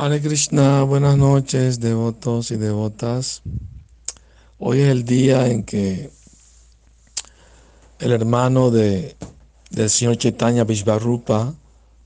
Hare 0.00 0.20
Krishna, 0.20 0.84
buenas 0.84 1.18
noches, 1.18 1.80
devotos 1.80 2.52
y 2.52 2.56
devotas. 2.56 3.42
Hoy 4.56 4.78
es 4.78 4.90
el 4.90 5.04
día 5.04 5.48
en 5.48 5.64
que 5.64 6.12
el 7.98 8.12
hermano 8.12 8.70
de, 8.70 9.16
del 9.70 9.90
señor 9.90 10.16
Chaitanya 10.16 10.62
Vishvarupa 10.62 11.52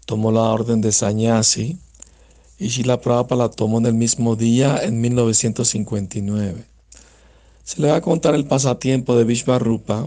tomó 0.06 0.32
la 0.32 0.40
orden 0.40 0.80
de 0.80 0.90
Sanyasi 0.90 1.76
y 2.58 2.68
Shila 2.68 2.98
Prabhupada 2.98 3.42
la 3.42 3.50
tomó 3.50 3.76
en 3.76 3.84
el 3.84 3.94
mismo 3.94 4.36
día 4.36 4.82
en 4.82 4.98
1959. 5.02 6.64
Se 7.62 7.82
le 7.82 7.90
va 7.90 7.96
a 7.96 8.00
contar 8.00 8.34
el 8.34 8.46
pasatiempo 8.46 9.18
de 9.18 9.24
Vishvarupa. 9.24 10.06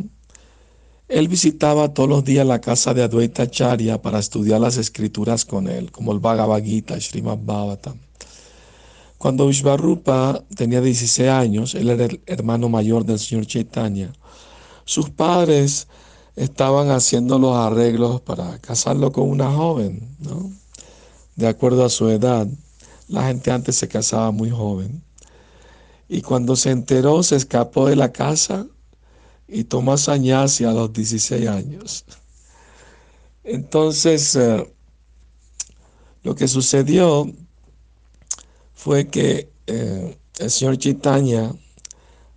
Él 1.07 1.27
visitaba 1.27 1.93
todos 1.93 2.09
los 2.09 2.23
días 2.23 2.47
la 2.47 2.61
casa 2.61 2.95
de 2.95 3.03
Advaita 3.03 3.47
Charya 3.47 4.01
para 4.01 4.17
estudiar 4.17 4.59
las 4.59 4.77
escrituras 4.77 5.45
con 5.45 5.67
él, 5.67 5.91
como 5.91 6.11
el 6.11 6.19
Bhagavad 6.19 6.63
Gita, 6.63 6.99
Srimad 6.99 7.37
Bhagavatam. 7.37 7.99
Cuando 9.19 9.47
Vishvarupa 9.47 10.43
tenía 10.55 10.81
16 10.81 11.29
años, 11.29 11.75
él 11.75 11.89
era 11.89 12.05
el 12.05 12.21
hermano 12.25 12.69
mayor 12.69 13.05
del 13.05 13.19
señor 13.19 13.45
Chaitanya. 13.45 14.13
Sus 14.83 15.11
padres 15.11 15.87
estaban 16.35 16.89
haciendo 16.89 17.37
los 17.37 17.55
arreglos 17.55 18.21
para 18.21 18.57
casarlo 18.59 19.11
con 19.11 19.29
una 19.29 19.51
joven. 19.51 20.01
De 21.35 21.47
acuerdo 21.47 21.85
a 21.85 21.89
su 21.89 22.09
edad. 22.09 22.47
La 23.07 23.27
gente 23.27 23.51
antes 23.51 23.75
se 23.75 23.87
casaba 23.87 24.31
muy 24.31 24.49
joven. 24.49 25.03
Y 26.09 26.21
cuando 26.21 26.55
se 26.55 26.71
enteró, 26.71 27.21
se 27.21 27.35
escapó 27.35 27.87
de 27.87 27.95
la 27.95 28.11
casa 28.11 28.65
y 29.47 29.63
tomó 29.65 29.97
sannyasi 29.97 30.65
a 30.65 30.71
los 30.71 30.91
16 30.93 31.47
años. 31.47 32.05
Entonces, 33.43 34.35
eh, 34.35 34.73
lo 36.23 36.35
que 36.35 36.47
sucedió 36.47 37.31
fue 38.73 39.07
que 39.07 39.51
eh, 39.67 40.17
el 40.39 40.51
señor 40.51 40.77
Chaitanya, 40.77 41.53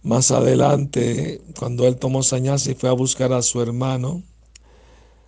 más 0.02 0.30
adelante, 0.30 1.40
cuando 1.58 1.86
él 1.86 1.96
tomó 1.96 2.22
sannyasi, 2.22 2.74
fue 2.74 2.90
a 2.90 2.92
buscar 2.92 3.32
a 3.32 3.42
su 3.42 3.60
hermano, 3.60 4.22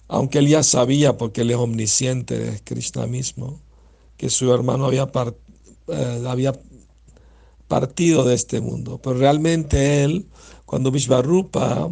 aunque 0.08 0.38
él 0.38 0.48
ya 0.48 0.62
sabía, 0.62 1.16
porque 1.16 1.42
él 1.42 1.50
es 1.50 1.56
omnisciente, 1.56 2.48
es 2.48 2.62
Krishna 2.62 3.06
mismo, 3.06 3.60
que 4.16 4.28
su 4.28 4.52
hermano 4.52 4.86
había, 4.86 5.10
eh, 5.88 6.24
había 6.26 6.52
partido 7.68 8.24
de 8.24 8.34
este 8.34 8.60
mundo. 8.60 9.00
Pero 9.02 9.16
realmente 9.16 10.04
él 10.04 10.26
cuando 10.70 10.92
Vishvarupa 10.92 11.90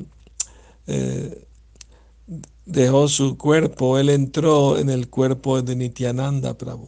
eh, 0.87 1.45
dejó 2.65 3.09
su 3.09 3.37
cuerpo, 3.37 3.99
él 3.99 4.09
entró 4.09 4.79
en 4.79 4.89
el 4.89 5.11
cuerpo 5.11 5.61
de 5.63 5.75
Nityananda 5.75 6.57
Prabhu, 6.57 6.87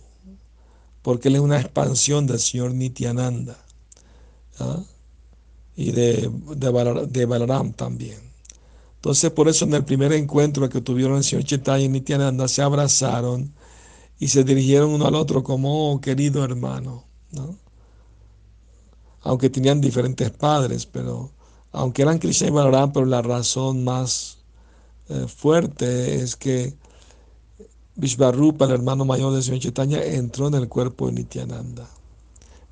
porque 1.02 1.26
él 1.26 1.34
es 1.34 1.40
una 1.40 1.60
expansión 1.60 2.28
del 2.28 2.38
señor 2.38 2.74
Nityananda 2.74 3.58
¿ah? 4.60 4.84
y 5.74 5.90
de, 5.90 6.30
de, 6.54 7.26
Balaram 7.26 7.72
también. 7.72 8.20
Entonces, 8.94 9.32
por 9.32 9.48
eso 9.48 9.64
en 9.64 9.74
el 9.74 9.84
primer 9.84 10.12
encuentro 10.12 10.68
que 10.68 10.80
tuvieron 10.80 11.16
el 11.16 11.24
señor 11.24 11.42
Chaitanya 11.42 11.86
y 11.86 11.88
Nityananda, 11.88 12.46
se 12.46 12.62
abrazaron 12.62 13.52
y 14.20 14.28
se 14.28 14.44
dirigieron 14.44 14.90
uno 14.90 15.08
al 15.08 15.16
otro 15.16 15.42
como 15.42 15.90
oh, 15.90 16.00
querido 16.00 16.44
hermano, 16.44 17.02
aunque 19.22 19.50
tenían 19.50 19.80
diferentes 19.80 20.30
padres, 20.30 20.86
pero 20.86 21.32
aunque 21.72 22.02
eran 22.02 22.18
Krishna 22.18 22.48
y 22.48 22.50
Balaram, 22.50 22.92
pero 22.92 23.06
la 23.06 23.22
razón 23.22 23.84
más 23.84 24.38
eh, 25.08 25.26
fuerte 25.28 26.16
es 26.16 26.36
que 26.36 26.74
Vishvarupa, 27.96 28.64
el 28.64 28.72
hermano 28.72 29.04
mayor 29.04 29.34
de 29.34 29.42
Señor 29.42 29.60
Chaitanya, 29.60 30.02
entró 30.02 30.48
en 30.48 30.54
el 30.54 30.68
cuerpo 30.68 31.06
de 31.06 31.12
Nityananda. 31.12 31.88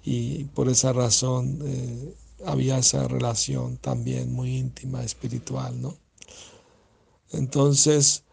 Y 0.05 0.45
por 0.45 0.69
esa 0.69 0.93
razón 0.93 1.59
eh, 1.65 2.15
había 2.47 2.79
esa 2.79 3.07
relación 3.09 3.77
también 3.77 4.33
muy 4.33 4.57
íntima, 4.57 5.03
espiritual, 5.03 5.81
¿no? 5.83 5.97
Entonces, 7.31 8.25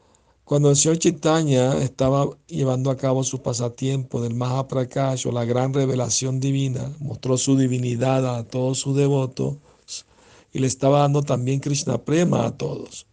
cuando 0.45 0.69
el 0.69 0.75
Señor 0.77 0.99
Chaitanya 0.99 1.77
estaba 1.81 2.29
llevando 2.47 2.91
a 2.91 2.97
cabo 2.97 3.23
su 3.23 3.41
pasatiempo 3.41 4.21
del 4.21 4.35
Mahaprakash 4.35 5.27
o 5.27 5.31
la 5.31 5.43
gran 5.43 5.73
revelación 5.73 6.39
divina, 6.39 6.93
mostró 6.99 7.37
su 7.37 7.57
divinidad 7.57 8.37
a 8.37 8.43
todos 8.43 8.79
sus 8.79 8.95
devotos, 8.95 9.57
y 10.55 10.59
le 10.59 10.67
estaba 10.67 11.01
dando 11.01 11.21
también 11.21 11.59
Krishna 11.59 11.97
Prema 11.97 12.45
a 12.45 12.57
todos. 12.57 13.07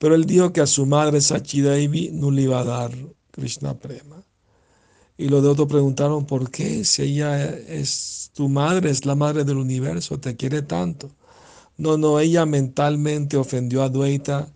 Pero 0.00 0.16
él 0.16 0.24
dijo 0.24 0.52
que 0.52 0.60
a 0.60 0.66
su 0.66 0.84
madre 0.84 1.20
Sachidevi 1.20 2.10
no 2.12 2.32
le 2.32 2.42
iba 2.42 2.58
a 2.58 2.64
dar 2.64 2.90
Krishna 3.30 3.78
Prema. 3.78 4.24
Y 5.16 5.28
los 5.28 5.44
de 5.44 5.48
otros 5.50 5.68
preguntaron, 5.68 6.26
¿por 6.26 6.50
qué? 6.50 6.84
Si 6.84 7.02
ella 7.02 7.48
es 7.48 8.32
tu 8.34 8.48
madre, 8.48 8.90
es 8.90 9.06
la 9.06 9.14
madre 9.14 9.44
del 9.44 9.58
universo, 9.58 10.18
te 10.18 10.34
quiere 10.34 10.60
tanto. 10.62 11.08
No, 11.76 11.96
no, 11.98 12.18
ella 12.18 12.44
mentalmente 12.46 13.36
ofendió 13.36 13.84
a 13.84 13.88
Dwaita. 13.88 14.52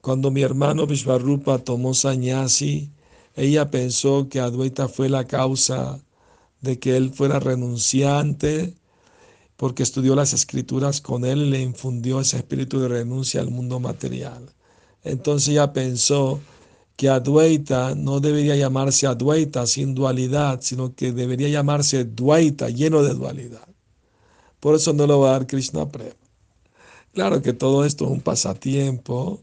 Cuando 0.00 0.30
mi 0.30 0.42
hermano 0.42 0.86
Vishvarupa 0.86 1.58
tomó 1.58 1.94
Sanyasi, 1.94 2.92
ella 3.34 3.72
pensó 3.72 4.28
que 4.28 4.38
Adwaita 4.38 4.86
fue 4.86 5.08
la 5.08 5.26
causa 5.26 5.98
de 6.60 6.78
que 6.78 6.96
él 6.96 7.10
fuera 7.12 7.40
renunciante 7.40 8.76
porque 9.60 9.82
estudió 9.82 10.16
las 10.16 10.32
escrituras 10.32 11.02
con 11.02 11.22
él 11.22 11.42
y 11.42 11.50
le 11.50 11.60
infundió 11.60 12.18
ese 12.18 12.38
espíritu 12.38 12.80
de 12.80 12.88
renuncia 12.88 13.42
al 13.42 13.50
mundo 13.50 13.78
material. 13.78 14.46
Entonces 15.04 15.50
ella 15.50 15.74
pensó 15.74 16.40
que 16.96 17.10
Advaita 17.10 17.94
no 17.94 18.20
debería 18.20 18.56
llamarse 18.56 19.06
Advaita 19.06 19.66
sin 19.66 19.94
dualidad, 19.94 20.60
sino 20.62 20.94
que 20.94 21.12
debería 21.12 21.50
llamarse 21.50 22.06
Dvaita, 22.06 22.70
lleno 22.70 23.02
de 23.02 23.12
dualidad. 23.12 23.68
Por 24.60 24.76
eso 24.76 24.94
no 24.94 25.06
lo 25.06 25.20
va 25.20 25.28
a 25.28 25.32
dar 25.32 25.46
Krishna 25.46 25.86
Prema. 25.86 26.14
Claro 27.12 27.42
que 27.42 27.52
todo 27.52 27.84
esto 27.84 28.06
es 28.06 28.12
un 28.12 28.22
pasatiempo, 28.22 29.42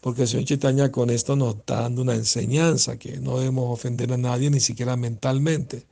porque 0.00 0.22
el 0.22 0.28
Señor 0.28 0.46
Chaitanya 0.46 0.90
con 0.90 1.08
esto 1.08 1.36
nos 1.36 1.54
está 1.54 1.82
dando 1.82 2.02
una 2.02 2.16
enseñanza, 2.16 2.98
que 2.98 3.18
no 3.18 3.38
debemos 3.38 3.72
ofender 3.72 4.12
a 4.12 4.16
nadie, 4.16 4.50
ni 4.50 4.58
siquiera 4.58 4.96
mentalmente. 4.96 5.86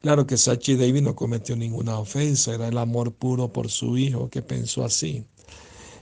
Claro 0.00 0.26
que 0.26 0.36
Sachi 0.36 0.76
David 0.76 1.02
no 1.02 1.16
cometió 1.16 1.56
ninguna 1.56 1.98
ofensa, 1.98 2.54
era 2.54 2.68
el 2.68 2.78
amor 2.78 3.12
puro 3.12 3.52
por 3.52 3.68
su 3.68 3.98
hijo 3.98 4.30
que 4.30 4.42
pensó 4.42 4.84
así. 4.84 5.24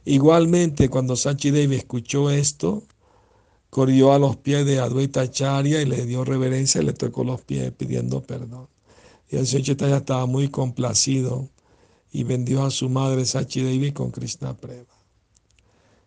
Igualmente, 0.05 0.89
cuando 0.91 1.17
Sachi 1.17 1.51
David 1.51 1.79
escuchó 1.79 2.31
esto, 2.31 2.83
corrió 3.71 4.13
a 4.13 4.19
los 4.19 4.37
pies 4.37 4.67
de 4.67 4.79
Advaita 4.81 5.31
Charya 5.31 5.81
y 5.81 5.87
le 5.87 6.05
dio 6.05 6.25
reverencia 6.25 6.83
y 6.83 6.85
le 6.85 6.93
tocó 6.93 7.25
los 7.25 7.41
pies 7.43 7.73
pidiendo 7.73 8.23
perdón. 8.23 8.69
Y 9.29 9.37
el 9.37 9.47
señor 9.47 9.65
Chaitanya 9.65 9.97
estaba 9.97 10.27
muy 10.27 10.49
complacido 10.49 11.49
y 12.13 12.25
vendió 12.25 12.65
a 12.65 12.71
su 12.71 12.89
madre 12.89 13.25
Sachi 13.25 13.63
Devi 13.63 13.93
con 13.93 14.11
Krishna 14.11 14.55
Prema. 14.57 14.85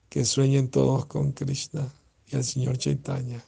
Que 0.09 0.25
sueñen 0.25 0.69
todos 0.69 1.05
con 1.07 1.31
Krishna 1.33 1.91
y 2.27 2.35
el 2.35 2.43
señor 2.43 2.77
Chaitanya. 2.77 3.43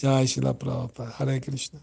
Jai 0.00 0.26
Shila 0.26 0.58
Prabhupada. 0.58 1.14
Hare 1.18 1.40
Krishna. 1.40 1.80